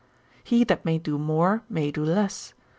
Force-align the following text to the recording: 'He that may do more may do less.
'He 0.43 0.63
that 0.63 0.83
may 0.83 0.97
do 0.97 1.19
more 1.19 1.61
may 1.69 1.91
do 1.91 2.03
less. 2.03 2.55